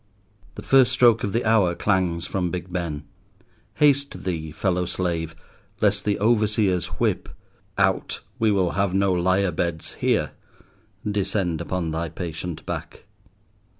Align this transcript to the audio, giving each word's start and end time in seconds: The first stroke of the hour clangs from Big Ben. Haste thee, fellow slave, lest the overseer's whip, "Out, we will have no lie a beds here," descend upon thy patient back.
The 0.55 0.63
first 0.63 0.91
stroke 0.91 1.23
of 1.23 1.31
the 1.31 1.45
hour 1.45 1.75
clangs 1.75 2.25
from 2.25 2.49
Big 2.49 2.73
Ben. 2.73 3.03
Haste 3.75 4.23
thee, 4.23 4.51
fellow 4.51 4.85
slave, 4.87 5.35
lest 5.79 6.05
the 6.05 6.17
overseer's 6.17 6.87
whip, 6.99 7.29
"Out, 7.77 8.21
we 8.39 8.49
will 8.49 8.71
have 8.71 8.95
no 8.95 9.13
lie 9.13 9.45
a 9.45 9.51
beds 9.51 9.93
here," 9.99 10.31
descend 11.07 11.61
upon 11.61 11.91
thy 11.91 12.09
patient 12.09 12.65
back. 12.65 13.05